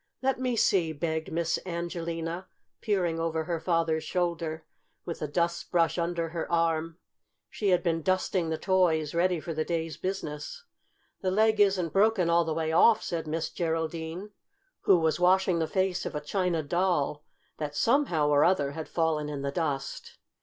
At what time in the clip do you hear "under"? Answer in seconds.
5.99-6.29